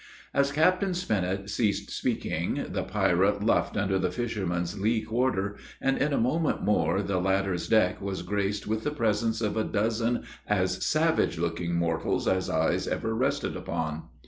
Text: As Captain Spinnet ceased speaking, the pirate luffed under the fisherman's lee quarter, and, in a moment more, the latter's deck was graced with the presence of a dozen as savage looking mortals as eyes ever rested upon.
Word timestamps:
As 0.33 0.51
Captain 0.51 0.95
Spinnet 0.95 1.47
ceased 1.51 1.91
speaking, 1.91 2.65
the 2.69 2.81
pirate 2.81 3.43
luffed 3.43 3.77
under 3.77 3.99
the 3.99 4.09
fisherman's 4.09 4.79
lee 4.79 5.01
quarter, 5.01 5.57
and, 5.79 5.95
in 5.95 6.11
a 6.11 6.17
moment 6.17 6.63
more, 6.63 7.03
the 7.03 7.19
latter's 7.21 7.67
deck 7.67 8.01
was 8.01 8.23
graced 8.23 8.65
with 8.65 8.81
the 8.83 8.89
presence 8.89 9.41
of 9.41 9.55
a 9.55 9.63
dozen 9.63 10.23
as 10.47 10.83
savage 10.83 11.37
looking 11.37 11.75
mortals 11.75 12.27
as 12.27 12.49
eyes 12.49 12.87
ever 12.87 13.13
rested 13.13 13.55
upon. 13.55 14.05